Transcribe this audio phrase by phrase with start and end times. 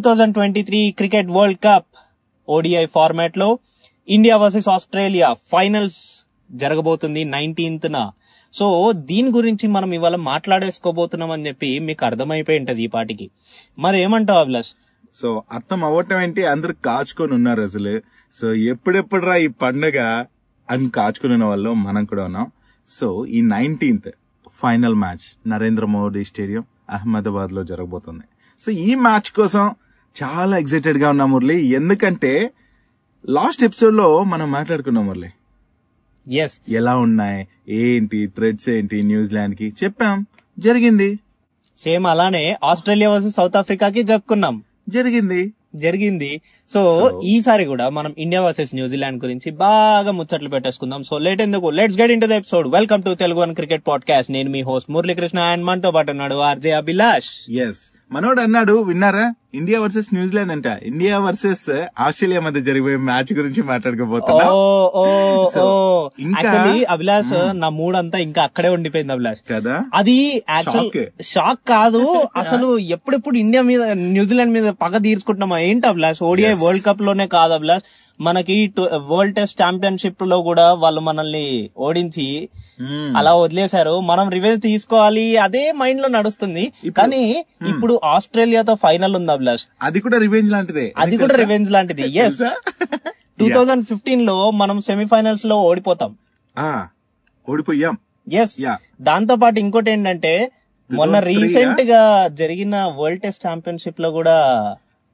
[0.00, 1.86] Thousand twenty three cricket world cup
[2.48, 3.58] ODI ఫార్మాట్లో
[4.08, 8.08] India versus Australia finals జరగబోతుంది nineteenth
[8.52, 13.30] so దీని గురించి మనం ఇవాళ మాట్లాడేసుకోబోతున్నాం అని చెప్పి మీకు అర్థమైపోయి ఉంటది ఈ పాటికి.
[13.78, 14.68] మరి ఏమంటావు అభిలాష్?
[15.14, 16.46] సో అర్థం అవ్వటం ఏంటి?
[16.46, 18.00] అందరు కాచుకొని ఉన్నారు అసలు.
[18.32, 20.24] సో ఎప్పుడెప్పుడురా ఈ పండుగ
[20.70, 22.52] అని కాచుకుని వాళ్ళు మనం కూడా ఉన్నాం.
[22.88, 24.10] సో ఈ nineteenth
[24.52, 28.22] final match Narendra Modi stadium అహ్మదాబాద్లో జరగబోతుంది.
[28.60, 29.74] సో ఈ మ్యాచ్ కోసం
[30.22, 31.62] చాలా ఎక్సైటెడ్గా ఉన్నాం మురళి.
[31.62, 32.50] ఎందుకంటే
[33.28, 35.30] లాస్ట్ ఎపిసోడ్లో మనం మాట్లాడుకున్నాం మురళి.
[36.34, 37.48] ఎస్ ఎలా ఉన్నాయి?
[37.68, 38.26] ఏంటి?
[38.26, 39.02] థ్రెడ్స్ ఏంటి?
[39.02, 39.72] న్యూజిలాండ్కి?
[39.84, 40.26] చెప్పాం.
[40.58, 41.18] జరిగింది.
[41.78, 45.52] సేమ్ అలానే ఆస్ట్రేలియా వర్సెస్ సౌత్ ఆఫ్రికాకి చెప్పుకున్నాం జరిగింది.
[45.76, 46.40] జరిగింది.
[46.74, 51.02] సో ఈసారి కూడా మనం ఇండియా వర్సెస్ న్యూజిలాండ్ గురించి బాగా ముచ్చట్లు పెట్టేసుకుందాం.
[51.02, 51.70] సో లేట్ ఎందుకు?
[51.70, 55.38] Let's get into the episode welcome to Telugu one cricket podcast నేను మీ హోస్ట్ మురళీకృష్ణ
[55.38, 57.52] అండ్ మనతో పాటు ఉన్నాడు ఆర్జే అభిలాష్.
[57.52, 59.34] ఎస్ మనోడు అన్నాడు విన్నారా?
[59.54, 60.66] ఇండియా వర్సెస్ న్యూజిలాండ్ అంట.
[60.66, 64.44] ఇండియా వర్సెస్ ఆస్ట్రేలియా మధ్య జరిగే మ్యాచ్ గురించి మాట్లాడుకోబోతున్నా.
[66.90, 69.38] అభిలాష్ నా మూడ్ అంతా ఇంకా అక్కడే ఉండిపోయింది అభిలాష్.
[69.52, 69.84] కదా?
[69.94, 71.22] అది యాక్చువల్.
[71.22, 76.22] షాక్ కాదు అసలు ఎప్పుడెప్పుడు ఇండియా మీద న్యూజిలాండ్ మీద పగ తీర్చుకుంటున్నామా ఏంటి అభిలాష్?
[76.22, 76.59] ODI Yes.
[76.62, 77.82] వరల్డ్ కప్లోనే కాదు అభిలాష్.
[78.22, 82.48] మనకి వరల్డ్ టెస్ట్ ఛాంపియన్షిప్లో కూడా వాళ్ళు మనల్ని ఓడించి.
[83.16, 84.00] అలా వదిలేశారు.
[84.00, 86.72] మనం రివెంజ్ తీసుకోవాలి అదే మైండ్లో నడుస్తుంది.
[86.98, 89.64] కానీ ఇప్పుడు ఆస్ట్రేలియాతో ఫైనల్ ఉంది అభిలాష్.
[89.82, 90.92] అది కూడా రివెంజ్ లాంటిదే.
[90.96, 92.02] అది కూడా రివెంజ్ లాంటిది.
[92.18, 92.42] ఎస్?
[93.40, 96.16] టూ థౌజండ్ ఫిఫ్టీన్లో మనం సెమీఫైనల్స్లో ఓడిపోతాం.
[97.48, 97.98] ఓడిపోయాం.
[98.32, 98.56] ఎస్
[99.02, 100.52] దాంతో పాటు ఇంకోటి ఏంటంటే
[100.92, 104.36] మొన్న 2003 రీసెంట్గా జరిగిన వరల్డ్ టెస్ట్ ఛాంపియన్షిప్లో కూడా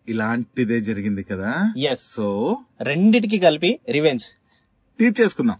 [0.09, 1.73] ఇలాంటిదే జరిగింది కదా?
[1.79, 4.23] ఎస్ సో రెండిటికి కలిపి రివెంజ్
[4.99, 5.57] తీర్చేసుకుందాం.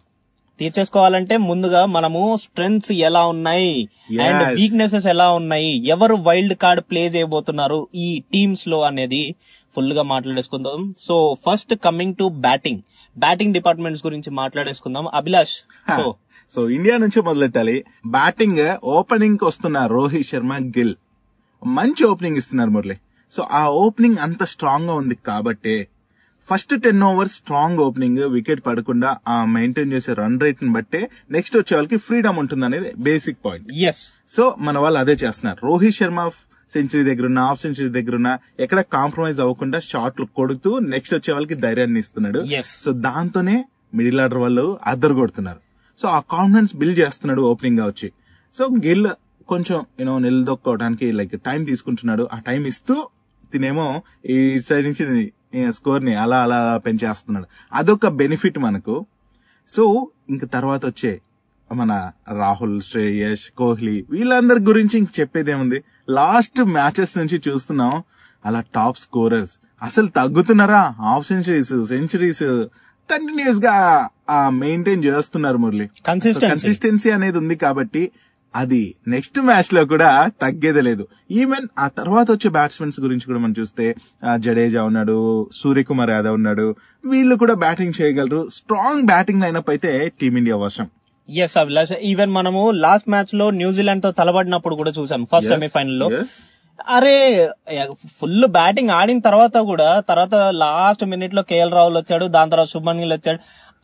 [0.59, 3.89] తీర్చేసుకోవాలంటే ముందుగా మనము స్ట్రెంగ్స్ ఎలా ఉన్నాయి?
[4.21, 4.61] అండ్.
[4.61, 5.87] వీక్నెసెస్ ఎలా ఉన్నాయి?
[5.87, 9.35] ఎవరు వైల్డ్ కార్డ్ ప్లే చేయబోతున్నారు ఈ టీమ్స్లో అనేది
[9.77, 10.95] ఫుల్గా మాట్లాడేసుకుందాం.
[10.99, 12.81] So first coming to batting
[13.19, 15.09] batting departments గురించి మాట్లాడేసుకుందాం.
[15.15, 15.53] అభిలాష్
[15.97, 16.15] సో
[16.51, 17.85] సో ఇండియా నుంచి మొదలెట్టాలి?
[18.07, 20.95] బ్యాటింగ్ ఓపెనింగ్ వస్తున్న రోహిత్ శర్మ గిల్
[21.67, 22.97] మంచి ఓపెనింగ్ ఇస్తున్నారు మురళి.
[23.33, 25.77] సో ఆ ఓపెనింగ్ అంత స్ట్రాంగ్గా ఉంది కాబట్టి
[26.49, 31.01] first ten overs strong opening wicket పడకుండా ఆ మెయింటైన్ చేసే రన్ రేట్ని బట్టే
[31.37, 34.03] నెక్స్ట్ వచ్చే వాళ్ళకి ఫ్రీడమ్ ఉంటుంది అనేది బేసిక్ పాయింట్ ఎస్
[34.35, 35.59] సో మన వాళ్ళు అదే చేస్తున్నారు.
[35.69, 36.21] రోహిత్ శర్మ
[36.71, 38.31] సెంచరీ దగ్గర ఉన్న హాఫ్ సెంచరీ దగ్గర ఉన్న
[38.65, 42.41] ఎక్కడ కాంప్రమైజ్ అవ్వకుండా షాట్లు కొడుతూ నెక్స్ట్ వచ్చే వాళ్ళకి ధైర్యాన్ని ఇస్తున్నాడు.
[42.85, 43.57] సో దాంతోనే
[43.99, 45.61] మిడిల్ ఆర్డర్ వాళ్ళు అద్దరు కొడుతున్నారు
[45.99, 48.09] సో ఆ కాన్ఫిడెన్స్ బిల్డ్ చేస్తున్నాడు ఓపెనింగ్గా వచ్చి
[48.55, 49.07] సో గిల్
[49.53, 52.25] కొంచెం యూనో నిలదొక్కోవడానికి లైక్ టైం తీసుకుంటున్నాడు.
[52.35, 52.95] ఆ టైం ఇస్తూ
[53.57, 53.89] తినేమో
[54.27, 55.33] ఈ సైడ్ నుంచి
[55.73, 57.47] స్కోర్ని అలా అలా పెంచేస్తున్నాడు.
[57.73, 58.97] అదొక బెనిఫిట్ మనకు.
[59.77, 61.21] సో ఇంక తర్వాత వచ్చే
[61.75, 65.79] మన రాహుల్ శ్రేయస్ కోహ్లీ వీళ్ళందరి గురించి ఇంక చెప్పేదేముంది?
[66.11, 68.03] లాస్ట్ మ్యాచెస్ నుంచి చూస్తున్నాం.
[68.47, 69.55] అలా టాప్ స్కోరర్స్.
[69.83, 70.83] అసలు తగ్గుతున్నారా?
[70.99, 72.43] హాఫ్ సెంచరీస్ సెంచరీస్
[73.11, 73.75] కంటిన్యూస్గా
[74.49, 75.91] మెయింటైన్ చేస్తున్నారు మురళి.
[76.07, 78.11] కన్సిస్టెన్సీ అనేది ఉంది కాబట్టి
[78.55, 78.83] అది
[79.15, 80.11] నెక్స్ట్ మ్యాచ్లో కూడా
[80.43, 81.05] తగ్గేదే లేదు.
[81.41, 83.87] ఈవెన్ ఆ తర్వాత వచ్చే బ్యాట్స్మెన్స్ గురించి కూడా మనం చూస్తే
[84.47, 85.17] జడేజా ఉన్నాడు
[85.61, 86.67] సూర్యకుమార్ యాదవ్ ఉన్నాడు
[87.13, 88.43] వీళ్ళు కూడా బ్యాటింగ్ చేయగలరు.
[88.59, 90.89] స్ట్రాంగ్ బ్యాటింగ్ లైనప్ అయితే టీమిండియా వర్షం.
[91.29, 96.09] ఎస్ అభిలాష్ ఈవెన్ మనము లాస్ట్ మ్యాచ్లో న్యూజిలాండ్తో తలబడినప్పుడు కూడా చూసాం ఫస్ట్ సెమీఫైనల్లో.
[96.97, 97.19] అరే
[98.19, 103.15] ఫుల్ బ్యాటింగ్ ఆడిన తర్వాత కూడా తర్వాత లాస్ట్ మినిట్లో కేఎల్ రాహుల్ వచ్చాడు దాని తర్వాత శుభన్ గిల్
[103.17, 103.41] వచ్చాడు.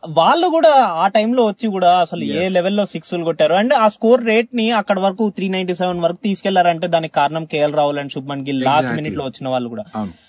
[0.07, 3.53] వాళ్ళు కూడా ఆ టైంలో వచ్చి కూడా అసలు ఏ లెవెల్లో సిక్స్ కొట్టారు.
[3.53, 7.99] అండ్ ఆ స్కోర్ రేట్ని అక్కడ వరకు త్రీ నైన్టీ సెవెన్ వరకు తీసుకెళ్ళారంటే దానికి కారణం KL Rahul
[7.99, 8.93] and Shubman Gill last.
[8.93, 9.83] మినిట్లో వచ్చిన వాళ్ళు కూడా.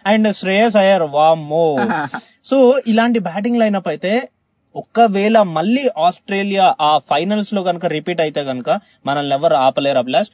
[0.06, 1.76] అండ్ శ్రేయస్ అయ్యర్ వామ్మో.
[2.44, 4.28] సో ఇలాంటి బ్యాటింగ్ లైనప్ అయితే
[4.76, 10.28] ఒక్కవేళ మళ్ళీ ఆస్ట్రేలియా ఆ ఫైనల్స్లో కనుక రిపీట్ అయితే కనుక మనల్ని ఎవరు ఆపలేరు Abhilash.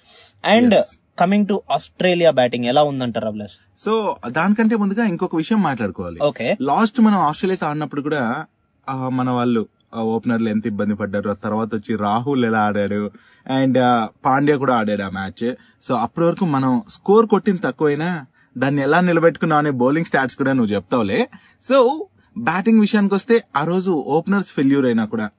[0.44, 0.84] And.
[1.18, 3.52] Coming to Australia batting ఎలా ఉందంటారు అభిలాష్?
[3.78, 6.22] సో దానికంటే ముందుగా ఇంకొక విషయం మాట్లాడుకోవాలి.
[6.22, 8.44] ఓకే లాస్ట్ మనం ఆస్ట్రేలియాతో ఆడినప్పుడు కూడా
[8.92, 13.10] మన వాళ్ళు ఓపెనర్లు ఎంత ఇబ్బంది పడ్డారు ఆ తర్వాత వచ్చి రాహుల్ ఎలా ఆడాడు
[13.46, 13.78] అండ్
[14.25, 15.54] పాండ్యా కూడా ఆడాడు ఆ మ్యాచ్.
[15.82, 18.26] సో అప్పటి వరకు మనం స్కోర్ కొట్టింది తక్కువైనా
[18.58, 21.28] దాన్ని ఎలా నిలబెట్టుకున్నావు అనే బౌలింగ్ స్టాట్స్ కూడా నువ్వు చెప్తావులే.
[21.62, 22.06] సో
[22.38, 25.31] బ్యాటింగ్ విషయానికి వస్తే ఆ రోజు ఓపెనర్స్ ఫెయిల్యూర్ అయినా కూడా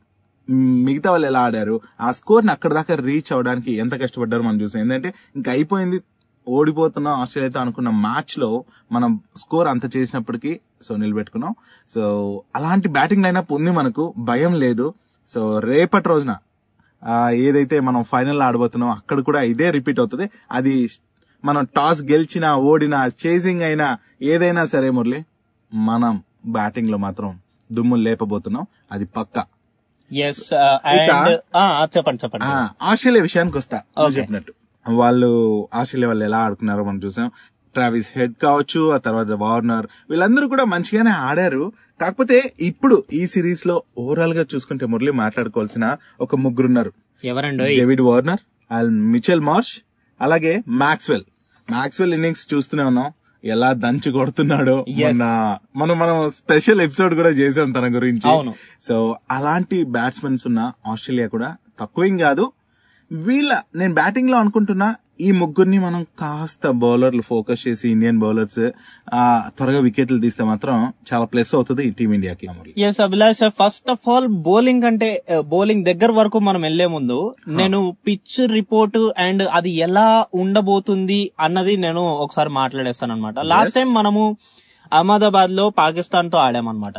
[0.84, 4.82] మిగతా వాళ్ళు ఎలా ఆడారు ఆ స్కోర్ని అక్కడ దాకా రీచ్ అవడానికి ఎంత కష్టపడ్డారు మనం చూసాం.
[4.82, 6.02] ఏంటంటే ఇంకా అయిపోయింది
[6.48, 11.56] ఓడిపోతున్న ఆస్ట్రేలియాతో అనుకున్న మ్యాచ్లో మనం స్కోర్ అంత చేసినప్పటికీ సో నిలబెట్టుకున్నాం.
[11.90, 14.14] సో అలాంటి బ్యాటింగ్ లైనప్ ఉంది మనకు.
[14.18, 14.94] భయం లేదు.
[15.28, 16.36] సో రేపటి రోజున
[17.32, 20.30] ఏదైతే మనం ఫైనల్ ఆడబోతున్నాం అక్కడ కూడా ఇదే రిపీట్ అవుతుంది.
[20.52, 20.90] అది
[21.46, 25.26] మనం టాస్ గెలిచినా ఓడినా చేసింగ్ అయినా ఏదైనా సరే మురళి
[25.74, 27.40] మనం బ్యాటింగ్లో మాత్రం
[27.72, 28.68] దుమ్ములు లేపబోతున్నాం.
[28.92, 29.46] అది పక్కా.
[31.84, 32.46] చెప్పండి చెప్పండి.
[32.46, 33.82] ఆ, ఆస్ట్రేలియా విషయానికి వస్తా.
[34.20, 34.54] చెప్పినట్టు.
[34.90, 37.32] వాళ్ళు ఆస్ట్రేలియా వాళ్ళు ఎలా ఆడుకున్నారో మనం చూసాం.
[37.74, 41.72] ట్రావిస్ హెడ్ కావచ్చు ఆ తర్వాత వార్నర్ వీళ్ళందరూ కూడా మంచిగానే ఆడారు.
[42.02, 46.94] కాకపోతే ఇప్పుడు ఈ సిరీస్లో ఓవరాల్గా చూసుకుంటే మురళి మాట్లాడుకోవాల్సిన ఒక ముగ్గురున్నారు.
[47.26, 47.66] ఎవరండో?
[47.66, 49.80] David Warner and Mitchell Marsh
[50.22, 51.24] అలాగే మాక్స్వెల్
[51.72, 53.12] మాక్స్వెల్ ఇన్నింగ్స్ చూస్తూనే ఉన్నాం.
[53.44, 58.54] ఎలా దంచి కొడుతున్నాడో మొన్న మనం మనం స్పెషల్ ఎపిసోడ్ కూడా చేసాం తన గురించి.
[58.82, 62.52] సో అలాంటి బ్యాట్స్మెన్స్ ఉన్న ఆస్ట్రేలియా కూడా తక్కువేం కాదు.
[63.12, 68.62] వీళ్ళ నేను బ్యాటింగ్లో అనుకుంటున్నా ఈ ముగ్గురిని మనం కాస్త బౌలర్లు ఫోకస్ చేసి ఇండియన్ బౌలర్స్
[69.58, 70.76] త్వరగా వికెట్లు తీస్తే మాత్రం
[71.10, 72.46] చాలా ప్లస్ అవుతుంది ఈ టీమిండియాకి.
[72.82, 75.10] Yes Abhilash first of all bowling అంటే
[75.48, 77.20] బౌలింగ్ దగ్గర వరకు మనం వెళ్ళే ముందు
[77.52, 84.24] నేను పిచ్ రిపోర్ట్ అండ్ అది ఎలా ఉండబోతుంది అన్నది నేను ఒకసారి మాట్లాడేస్తాను అనమాట లాస్ట్ టైం మనము
[84.92, 86.98] అహ్మదాబాద్లో పాకిస్తాన్తో ఆడామన్నమాట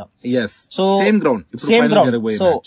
[0.77, 2.17] so same ground same ground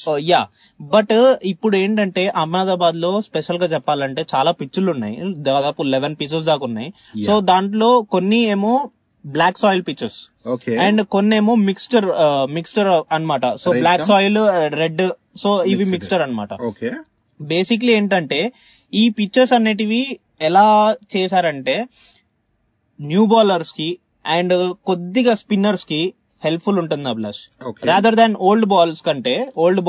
[0.03, 0.11] so.
[0.31, 0.41] Yeah
[0.79, 1.13] but
[1.43, 5.17] ఇప్పుడు ఏంటంటే అహ్మదాబాద్లో స్పెషల్గా చెప్పాలంటే చాలా పిచ్చులు ఉన్నాయి
[5.49, 6.89] దాదాపు లెవెన్ పిచెస్ దాకా ఉన్నాయి.
[7.27, 8.73] సో దాంట్లో కొన్ని ఏమో
[9.25, 10.17] black soil pitches
[10.47, 12.07] okay and కొన్ని ఏమో మిక్స్చర్
[12.57, 13.45] మిక్స్చర్ అన్నమాట.
[13.63, 14.03] So Red black?
[14.11, 14.39] Soil
[14.81, 15.03] red
[15.43, 16.53] so ఇవి మిక్స్చర్ అన్నమాట.
[16.69, 16.91] ఓకే
[17.39, 18.39] బేసిక్లీ ఏంటంటే
[18.93, 20.01] ఈ పిక్చర్స్ అనేటివి
[20.41, 20.65] ఎలా
[21.15, 21.75] చేశారంటే
[22.99, 23.87] న్యూ బౌలర్స్కి
[24.25, 24.53] అండ్
[24.85, 26.01] కొద్దిగా స్పిన్నర్స్కి
[26.43, 27.39] హెల్ప్ఫుల్ ఉంటుంది Abhilash.
[27.83, 29.81] Rather than old balls కంటే ఓల్డ్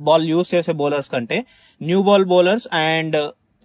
[0.00, 1.38] బాల్ యూస్ చేసే బౌలర్స్ కంటే
[1.80, 3.16] న్యూ బాల్ బౌలర్స్ అండ్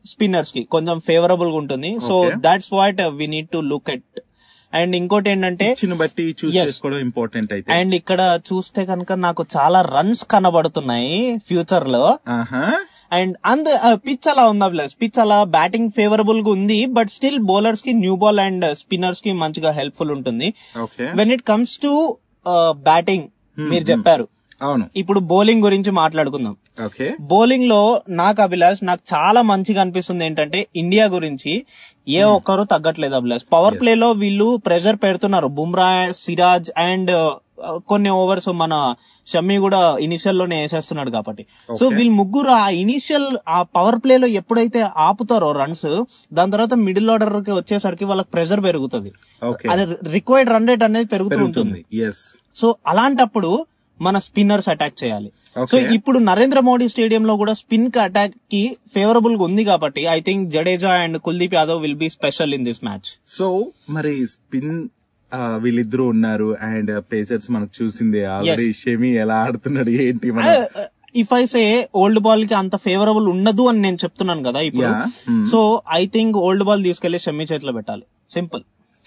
[0.05, 2.15] స్పిన్నర్స్కి కొంచెం ఫేవరబుల్గా ఉంటుంది so.
[2.39, 4.19] That's what we need to look at
[4.73, 5.65] and ఇంకోటి ఏంటంటే
[6.43, 6.57] బట్టి.
[6.59, 11.15] చేసుకోవడం ఇంపార్టెంట్ అయితే అండ్ ఇక్కడ చూస్తే కనుక నాకు చాలా రన్స్ కనబడుతున్నాయి
[11.47, 12.03] ఫ్యూచర్లో
[13.11, 18.15] అండ్ అంద పిచ్ అలా ఉందా ప్లస్ పిచ్ అలా బ్యాటింగ్ ఫేవరబుల్గా ఉంది బట్ స్టిల్ బౌలర్స్కి న్యూ
[18.15, 20.53] బాల్ అండ్ స్పిన్నర్స్కి మంచిగా హెల్ప్ఫుల్ ఉంటుంది.
[21.15, 22.17] When it comes to
[22.71, 23.27] batting
[23.57, 24.27] మీరు చెప్పారు.
[24.61, 24.89] అవును.
[24.95, 26.55] ఇప్పుడు బౌలింగ్ గురించి మాట్లాడుకుందాం.
[27.21, 31.53] బౌలింగ్లో నాకు అభిలాష్ నాకు చాలా మంచిగా అనిపిస్తుంది ఏంటంటే ఇండియా గురించి
[32.09, 35.47] ఏ ఒక్కరు తగ్గట్లేదు అభిలాష్ పవర్ ప్లే లో వీళ్ళు ప్రెషర్ పెడుతున్నారు.
[35.47, 37.11] బుమ్రా సిరాజ్ అండ్
[37.91, 38.73] కొన్ని ఓవర్స్ మన
[39.27, 41.43] షమ్మి కూడా ఇనిషియల్లోనే వేసేస్తున్నాడు కాబట్టి.
[41.79, 45.89] సో వీళ్ళు ముగ్గురు ఆ ఇనిషియల్ ఆ పవర్ ప్లే లో ఎప్పుడైతే ఆపుతారో రన్స్
[46.33, 49.11] దాని తర్వాత మిడిల్ ఆర్డర్కి వచ్చేసరికి వాళ్ళకి ప్రెషర్ పెరుగుతుంది.
[49.73, 49.85] అది
[50.17, 51.81] రిక్వైర్డ్ రన్ రేట్ అనేది పెరుగుతూ ఉంటుంది.
[52.61, 53.51] సో అలాంటప్పుడు
[53.99, 55.29] మన స్పిన్నర్స్ అటాక్ చేయాలి.
[55.71, 58.61] సో ఇప్పుడు నరేంద్ర మోడీ స్టేడియం లో కూడా స్పిన్కి అటాక్కి
[58.93, 63.09] ఫేవరబుల్గా ఉంది కాబట్టి I think Jadeja and Kuldeep Yadav will be special in this match
[63.27, 63.47] so
[63.89, 64.73] మరి స్పిన్
[65.35, 68.23] వీళ్ళిద్దరూ ఉన్నారు అండ్ పేసర్స్ మనకు చూసిందే.
[68.23, 70.65] ఆల్రెడీ షమి ఎలా ఆడుతున్నాడు ఏంటి మన
[71.15, 75.45] ఇఫ్ ఐ సే ఓల్డ్ బాల్కి అంత ఫేవరబుల్ ఉండదు అని నేను చెప్తున్నాను కదా ఇప్పుడు.
[75.45, 78.03] So I think old ball తీసుకెళ్ళి షమ్మి చేతిలో పెట్టాలి.
[78.31, 78.61] సింపుల్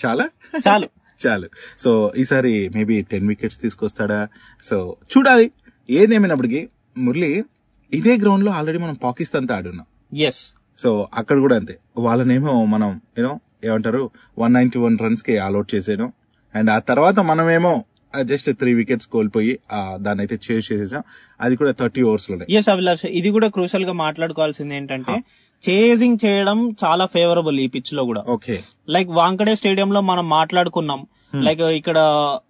[0.06, 0.28] చాలా?
[0.68, 0.88] చాలు.
[1.26, 1.48] చాలు.
[1.78, 4.28] సో ఈసారి మేబీ టెన్ వికెట్స్ తీసుకొస్తాడా?
[4.62, 5.50] సో చూడాలి.
[5.90, 6.68] ఏదేమైనప్పటికీ
[6.98, 7.44] మురళి
[7.92, 10.18] ఇదే గ్రౌండ్లో ఆల్రెడీ మనం పాకిస్తాన్తో ఆడున్నాం.
[10.18, 11.78] ఎస్ సో అక్కడ కూడా అంతే.
[11.96, 14.02] వాళ్ళనేమో మనం యూనో ఏమంటారు
[14.38, 16.06] వన్ నైన్టీ వన్ రన్స్కి ఆల్అౌట్ చేసాను
[16.54, 17.74] అండ్ ఆ తర్వాత మనమేమో
[18.22, 19.52] జస్ట్ త్రీ వికెట్స్ కోల్పోయి
[19.96, 21.02] దాన్ని అయితే చేజ్ చేసేసాం.
[21.40, 22.44] అది కూడా థర్టీ ఓవర్స్లోనే.
[22.50, 25.14] ఎస్ అభిలాష్ ఇది కూడా క్రూషల్గా మాట్లాడుకోవాల్సింది ఏంటంటే
[25.62, 28.22] చేజింగ్ చేయడం చాలా ఫేవరబుల్ ఈ పిచ్లో కూడా.
[28.28, 28.56] ఓకే
[28.88, 31.00] లైక్ వాంకడే స్టేడియం లో మనం మాట్లాడుకున్నాం.
[31.46, 31.98] లైక్ ఇక్కడ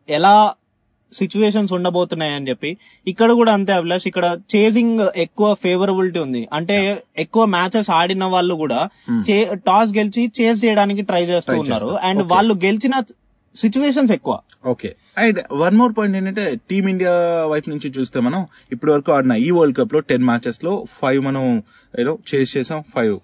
[0.08, 0.34] ఎలా
[1.18, 2.70] సిచ్యువేషన్స్ ఉండబోతున్నాయి అని చెప్పి.
[3.12, 6.42] ఇక్కడ కూడా అంతే అభిలాష్ ఇక్కడ చేజింగ్ ఎక్కువ ఫేవరబిలిటీ ఉంది.
[6.58, 6.76] అంటే
[7.24, 8.80] ఎక్కువ మ్యాచెస్ ఆడిన వాళ్ళు కూడా
[9.68, 11.90] టాస్ గెలిచి చేజ్ చేయడానికి ట్రై చేస్తూ ఉన్నారు.
[12.08, 12.94] అండ్ వాళ్ళు గెలిచిన
[13.54, 14.34] సిచ్యువేషన్స్ ఎక్కువ.
[14.72, 14.88] Okay
[15.22, 17.12] and one more point ఏంటంటే టీమిండియా
[17.50, 18.40] వైపు నుంచి చూస్తే మనం
[18.74, 21.44] ఇప్పటి వరకు ఆడిన ఈ వరల్డ్ కప్లో టెన్ మ్యాచెస్లో ఫైవ్ మనం
[21.94, 23.14] ఏదో చేస్ చేసాం ఫైవ్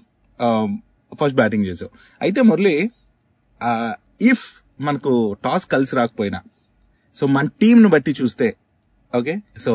[1.21, 1.91] ఫస్ట్ బ్యాటింగ్ చేసాం.
[2.25, 2.77] అయితే మురళి
[4.31, 4.45] ఇఫ్
[4.89, 5.13] మనకు
[5.45, 6.41] టాస్ కలిసి రాకపోయినా
[7.15, 8.55] సో మన టీం ను బట్టి చూస్తే
[9.15, 9.73] ఓకే సో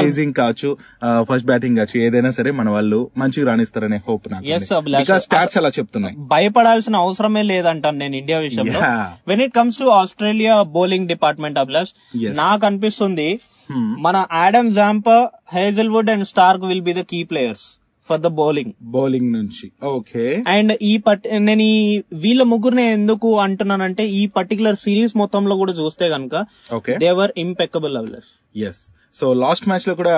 [0.00, 0.68] చేజింగ్ కావచ్చు
[1.22, 4.28] ఫస్ట్ బ్యాటింగ్ కావచ్చు ఏదైనా సరే మన వాళ్ళు మంచిగా రాణిస్తారనే హోప్
[5.18, 8.80] స్టాట్స్ అలా చెప్తున్నాయి భయపడాల్సిన అవసరమే లేదంటాను నేను ఇండియా విషయంలో.
[9.28, 11.92] When it comes to Australia bowling department Abhilash.
[12.36, 13.40] నాకు అనిపిస్తుంది
[13.70, 13.86] Hmm.
[13.98, 15.22] మన Adam Zampa
[15.54, 17.64] Hazlewood and Starc will be the key players
[18.08, 19.66] for the bowling bowling నుంచి.
[19.92, 21.78] ఓకే అండ్ ఈ పట్ నేను ఈ
[22.22, 26.34] వీళ్ళ ముగ్గురిని ఎందుకు అంటున్నానంటే ఈ పర్టికులర్ సిరీస్ మొత్తంలో కూడా చూస్తే గనుక
[26.74, 28.82] okay they're impeccable Abhilash yes
[29.14, 30.14] so last మ్యాచ్లో కూడా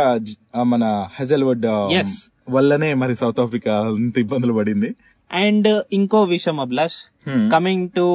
[0.66, 0.84] మన
[1.18, 2.12] హెజల్వుడ్ Yes.
[2.50, 4.88] వల్లనే మరి సౌత్ ఆఫ్రికా అంత ఇబ్బందులు పడింది.
[5.30, 6.96] అండ్ ఇంకో విషయం Abhilash.
[7.52, 8.06] Coming to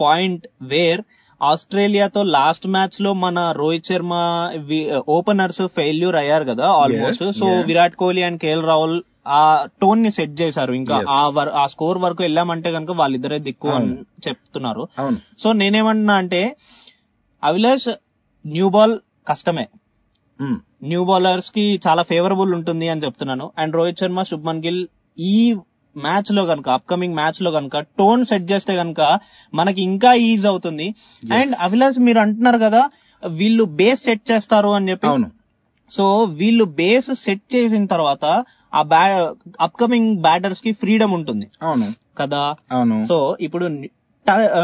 [0.00, 1.02] point where
[1.40, 4.12] ఆస్ట్రేలియాతో last మ్యాచ్లో మన రోహిత్ శర్మ
[5.14, 7.48] ఓపెనర్స్ ఫెయిల్యూర్ అయ్యారు కదా almost so.
[7.68, 10.72] Virat Kohli and KL Rahul ఆ టోన్ని సెట్ చేశారు.
[10.72, 11.04] ఇంకా.
[11.08, 13.96] ఆ ఆ స్కోర్ వరకు వెళ్ళామంటే కనుక వాళ్ళిద్దరే దిక్కు అని
[14.28, 14.88] చెప్తున్నారు.
[15.38, 16.56] సో నేనేమంటున్నా అంటే
[17.44, 17.94] అభిలాష్
[18.46, 19.68] న్యూ బాల్ కష్టమే.
[20.40, 20.60] మ్మ్.
[20.82, 23.52] న్యూ బౌలర్స్కి చాలా ఫేవరబుల్ ఉంటుంది అని చెప్తున్నాను.
[23.58, 24.86] అండ్ రోహిత్ శర్మ శుభ్మన్ గిల్
[25.18, 25.56] ఈ
[25.96, 29.18] మ్యాచ్లో కనుక అప్కమింగ్ మ్యాచ్లో కనుక టోన్ సెట్ చేస్తే కనుక
[29.54, 30.94] మనకి ఇంకా ఈజీ అవుతుంది.
[31.34, 32.90] అండ్ అభిలాష్ మీరు అంటున్నారు కదా
[33.26, 35.06] వీళ్ళు బేస్ సెట్ చేస్తారు అని చెప్పి.
[35.90, 41.50] సో వీళ్ళు బేస్ సెట్ చేసిన తర్వాత ఆ బ్యా అప్కమింగ్ బ్యాటర్స్కి ఫ్రీడమ్ ఉంటుంది.
[41.62, 41.94] అవును.
[42.18, 42.54] కదా?
[42.72, 43.06] అవును.
[43.06, 43.82] సో ఇప్పుడు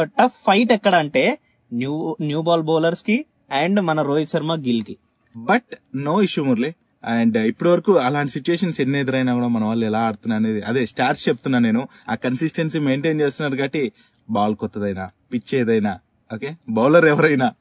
[0.03, 1.39] టఫ్ ఫైట్ ఎక్కడ అంటే
[1.73, 4.97] న్యూ న్యూ బాల్ బౌలర్స్కి అండ్ మన Rohit Sharma గిల్కి.
[5.37, 6.75] But no issue Murali.
[7.05, 11.29] And ఇప్పటి వరకు అలాంటి సిచ్యువేషన్స్ ఎన్ని ఎదురైనా కూడా మన వాళ్ళు ఎలా ఆడుతున్నారు అనేది అదే స్టార్ట్స్
[11.29, 11.89] చెప్తున్నా నేను.
[12.11, 13.93] ఆ కన్సిస్టెన్సీ మెయింటైన్ చేస్తున్నారు కాబట్టి
[14.31, 15.99] బాల్ కొత్తదైనా పిచ్ ఏదైనా
[16.35, 17.53] ఓకే బౌలర్ ఎవరైనా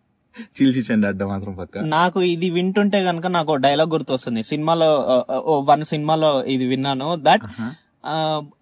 [0.55, 1.83] చీల్చిచ్చండి అడ్డ మాత్రం పక్క.
[1.95, 4.43] నాకు ఇది వింటుంటే గనక నాకు డైలాగ్ గుర్తొస్తుంది.
[4.43, 4.89] సినిమాలో
[5.69, 7.07] వన్ సినిమాలో ఇది విన్నాను.
[7.27, 7.45] దట్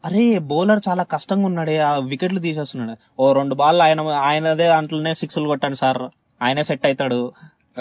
[0.07, 2.95] అరే బౌలర్ చాలా కష్టంగా ఉన్నాడే ఆ వికెట్లు తీసేస్తున్నాడు.
[3.19, 6.03] ఓ రెండు బాల్ ఆయన ఆయనదే దాంట్లోనే సిక్స్లు కొట్టాను సార్.
[6.41, 7.21] ఆయనే సెట్ అవుతాడు.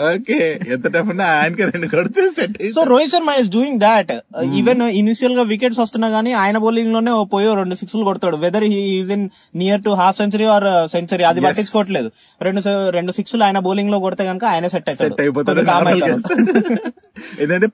[0.06, 0.60] ఓకే.
[0.74, 4.12] ఎంత టఫ్ ఉన్నా ఆయనకి రెండు కొడితే set so Rohit Sharma is doing that
[4.58, 8.36] even ఇనిషియల్గా వికెట్స్ వస్తున్నా గానీ ఆయన బౌలింగ్లోనే పోయి రెండు సిక్స్లు కొడతాడు.
[8.36, 11.40] Whether is in near to half century or century అది.
[11.40, 12.10] పట్టించుకోవట్లేదు.
[12.42, 15.64] రెండు రెండు సిక్స్లు ఆయన బౌలింగ్లో కొడితే కనుక ఆయన సెట్ సెట్ అయిపోతాడు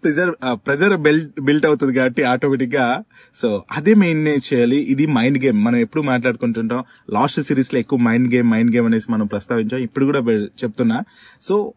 [0.02, 0.31] ప్రెజర్
[0.66, 3.02] ప్రెజర్ బిల్డ్ బిల్ట్ అవుతుంది కాబట్టి ఆటోమేటిక్గా.
[3.37, 4.76] సో అదే మెయిన్ చేయాలి.
[4.76, 9.26] ఇది మైండ్ గేమ్ మనం ఎప్పుడు మాట్లాడుకుంటుంటాం లాస్ట్ సిరీస్లో ఎక్కువ మైండ్ గేమ్ మైండ్ గేమ్ అనేసి మనం
[9.26, 9.78] ప్రస్తావించాం.
[9.78, 10.21] ఇప్పుడు కూడా
[10.62, 11.00] చెప్తున్నా.
[11.43, 11.73] సో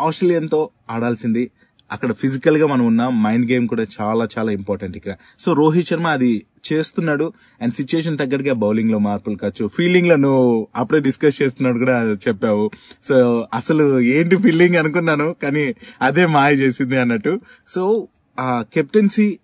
[0.00, 1.50] ఆస్ట్రేలియన్తో ఆడాల్సింది.
[1.92, 5.14] అక్కడ ఫిజికల్గా మనం ఉన్నాం మైండ్ గేమ్ కూడా చాలా చాలా ఇంపార్టెంట్ ఇక్కడ.
[5.38, 7.32] సో రోహిత్ శర్మ అది చేస్తున్నాడు.
[7.62, 9.68] అండ్ సిచ్యుయేషన్ తగ్గట్టుగా బౌలింగ్లో మార్పులు కావచ్చు.
[9.68, 12.70] ఫీల్డింగ్లో నువ్వు అప్పుడే డిస్కస్ చేస్తున్నాడు కూడా చెప్పావు.
[13.04, 17.40] సో అసలు ఏంటి ఫీల్డింగ్ అనుకున్నాను కానీ అదే మాయ చేసింది అన్నట్టు.
[17.68, 18.08] సో
[18.40, 19.38] ఆ కెప్టెన్సీ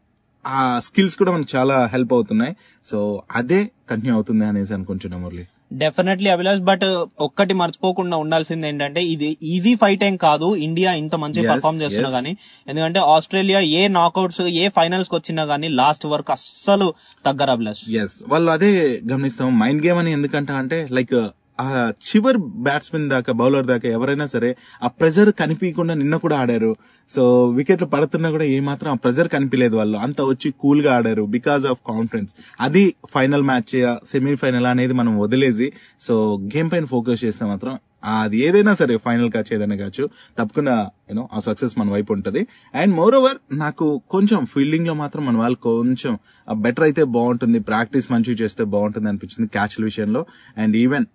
[0.46, 2.56] ఆ స్కిల్స్ కూడా మనకు చాలా హెల్ప్ అవుతున్నాయి.
[2.84, 5.44] సో అదే కంటిన్యూ అవుతుంది అనేసి అనుకుంటున్నా మురళి.
[5.72, 6.84] డెఫినెట్లీ అభిలాష్ బట్
[7.20, 10.48] ఒక్కటి మర్చిపోకుండా ఉండాల్సింది ఏంటంటే ఇది ఈజీ ఫైట్ ఏం కాదు.
[10.66, 12.10] ఇండియా ఇంత మంచి పర్ఫామ్ చేస్తున్నా.
[12.10, 12.32] గానీ
[12.68, 16.88] ఎందుకంటే ఆస్ట్రేలియా ఏ నాకౌట్స్ ఏ ఫైనల్స్కి వచ్చినా గానీ లాస్ట్ వరకు అస్సలు
[17.26, 18.72] తగ్గరు అభిలాష్ ఎస్ వాళ్ళు అదే
[19.12, 21.16] గమనిస్తాం మైండ్ గేమ్ అని ఎందుకంట అంటే లైక్
[21.62, 21.66] ఆ
[22.06, 24.50] చివరి బ్యాట్స్మెన్ దాకా బౌలర్ దాకా ఎవరైనా సరే
[24.82, 26.72] ఆ ప్రెజర్ కనిపించకుండా నిన్న కూడా ఆడారు.
[27.10, 27.22] సో
[27.58, 32.34] వికెట్లు పడుతున్నా కూడా ఏమాత్రం ఆ ప్రెజర్ కనిపించలేదు వాళ్ళు అంత వచ్చి కూల్గా ఆడారు బికాస్ ఆఫ్ కాన్ఫిడెన్స్
[32.60, 33.74] అది ఫైనల్ మ్యాచ్
[34.06, 35.68] సెమీఫైనల్ అనేది మనం వదిలేసి
[36.00, 36.14] సో
[36.56, 37.74] గేమ్ పైన ఫోకస్ చేస్తే మాత్రం
[38.18, 40.04] అది ఏదైనా సరే ఫైనల్ కాచ్ ఏదైనా కావచ్చు
[40.38, 40.74] తప్పకుండా
[41.10, 42.40] యూనో ఆ సక్సెస్ మన వైపు ఉంటుంది.
[42.74, 46.14] అండ్ మోర్ ఓవర్ నాకు కొంచెం ఫీల్డింగ్లో మాత్రం మన వాళ్ళు కొంచెం
[46.54, 50.22] బెటర్ అయితే బాగుంటుంది ప్రాక్టీస్ మంచిగా చేస్తే బాగుంటుంది అనిపించింది క్యాచ్ల విషయంలో.
[50.58, 51.06] అండ్ ఈవెన్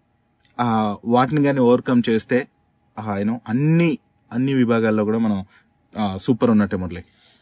[1.05, 2.39] వాటిని కానీ ఓవర్కమ్ చేస్తే
[3.19, 3.91] యూనో అన్ని
[4.31, 5.39] అన్ని విభాగాల్లో కూడా మనం
[6.19, 7.01] సూపర్ ఉన్నట్టే Murali.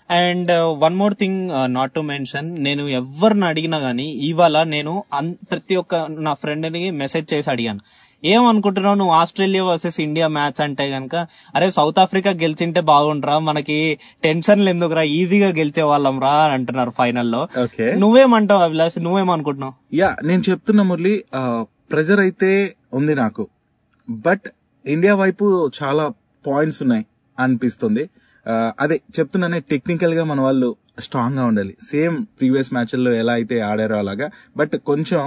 [0.09, 0.51] And
[0.83, 5.03] one more thing not to mention నేను ఎవరిని అడిగినా గానీ ఇవాళ నేను
[5.51, 5.95] ప్రతి ఒక్క
[6.27, 7.81] నా ఫ్రెండ్ని మెసేజ్ చేసి అడిగాను.
[8.23, 8.95] ఏమనుకుంటున్నావు?
[8.95, 11.15] నువ్వు ఆస్ట్రేలియా వర్సెస్ ఇండియా మ్యాచ్ అంటే గనక
[11.55, 13.77] అరే సౌత్ ఆఫ్రికా గెలిచింటే బాగుండ్రా మనకి
[14.23, 17.41] టెన్షన్లు ఎందుకురా ఈజీగా గెలిచే వాళ్ళం రా అని అంటున్నారు ఫైనల్లో.
[17.97, 18.99] నువ్వేమంటావు అభిలాష్?
[18.99, 19.75] నువ్వేమనుకుంటున్నావు?
[19.93, 21.15] యా నేను చెప్తున్నా మురళి
[21.91, 22.51] ప్రెజర్ అయితే
[22.97, 23.43] ఉంది నాకు.
[24.09, 24.45] బట్
[24.85, 25.45] ఇండియా వైపు
[25.79, 26.05] చాలా
[26.47, 27.05] పాయింట్స్ ఉన్నాయి
[27.39, 28.03] అనిపిస్తుంది.
[28.79, 31.73] అదే చెప్తున్నానే టెక్నికల్గా మన వాళ్ళు స్ట్రాంగ్గా ఉండాలి.
[31.91, 34.27] సేమ్ ప్రీవియస్ మ్యాచ్ల్లో ఎలా అయితే ఆడారో అలాగా.
[34.57, 35.21] బట్ కొంచెం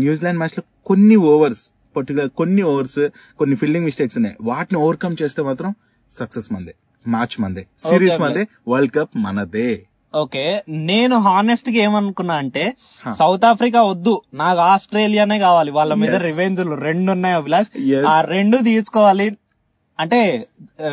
[0.00, 1.62] న్యూజిలాండ్ మ్యాచ్లో కొన్ని ఓవర్స్
[1.96, 3.00] పర్టికులర్ కొన్ని ఓవర్స్
[3.38, 4.36] కొన్ని ఫీల్డింగ్ మిస్టేక్స్ ఉన్నాయి.
[4.50, 5.70] వాటిని ఓవర్కమ్ చేస్తే మాత్రం
[6.10, 6.74] సక్సెస్ మందే
[7.06, 7.62] మ్యాచ్ మందే.
[7.86, 9.68] సిరీస్ మందే వరల్డ్ కప్ మనదే.
[10.14, 12.74] ఓకే నేను హానెస్ట్గా ఏమనుకున్నా అంటే.
[13.14, 16.10] సౌత్ ఆఫ్రికా వద్దు నాకు ఆస్ట్రేలియానే కావాలి వాళ్ళ మీద.
[16.26, 17.82] రివెంజ్లు రెండు ఉన్నాయి అభిలాష్.
[18.06, 19.36] ఆ రెండు తీసుకోవాలి.
[20.00, 20.46] అంటే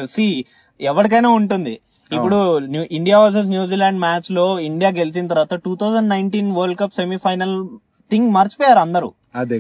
[0.05, 0.45] సి
[0.81, 1.79] ఎవరికైనా ఉంటుంది.
[2.13, 7.67] ఇప్పుడు new- India versus New Zealand మ్యాచ్లో ఇండియా గెలిచిన తర్వాత two thousand nineteen world cup semifinal
[8.11, 9.13] thing మర్చిపోయారు అందరూ.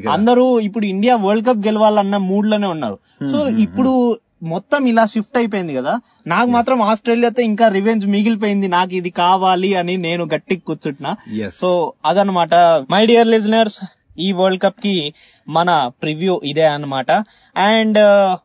[0.09, 2.99] అందరూ ఇప్పుడు ఇండియా వరల్డ్ కప్ గెలవాలన్న మూడ్లోనే ఉన్నారు.
[3.27, 5.99] సో ఇప్పుడు మొత్తం ఇలా షిఫ్ట్ అయిపోయింది కదా.
[6.27, 8.67] నాకు మాత్రం ఆస్ట్రేలియాతో ఇంకా రివెంజ్ మిగిలిపోయింది.
[8.67, 11.15] నాకు ఇది కావాలి అని నేను గట్టికి కూర్చుంటున్నా.
[11.49, 12.53] సో అదనమాట
[12.91, 13.79] మై డియర్ లిజనర్స్
[14.19, 15.13] ఈ వరల్డ్ కప్కి
[15.47, 17.11] మన ప్రివ్యూ ఇదే అన్నమాట.
[17.57, 17.97] అండ్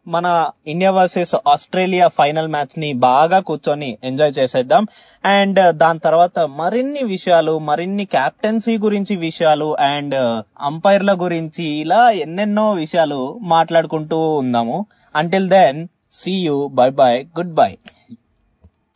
[0.09, 4.87] మన ఇండియా వర్సెస్ ఆస్ట్రేలియా ఫైనల్ మ్యాచ్ని బాగా కూర్చొని ఎంజాయ్ చేసేద్దాం.
[5.25, 13.39] అండ్ దాని తర్వాత మరిన్ని విషయాలు మరిన్ని క్యాప్టెన్సీ గురించి విషయాలు అండ్ అంపైర్ల గురించి ఇలా ఎన్నెన్నో విషయాలు
[13.43, 14.87] మాట్లాడుకుంటూ ఉందాము.
[15.15, 16.69] Until then, see you.
[16.69, 17.27] Bye bye.
[17.35, 17.79] Goodbye.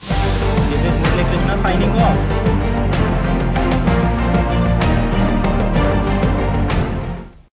[0.01, 0.95] This is
[1.29, 2.54] Krishna signing off.